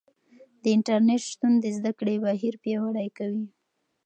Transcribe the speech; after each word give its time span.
د 0.61 0.63
انټرنیټ 0.75 1.21
شتون 1.31 1.53
د 1.59 1.65
زده 1.77 1.91
کړې 1.99 2.15
بهیر 2.25 2.55
پیاوړی 2.63 3.09
کوي. 3.17 3.45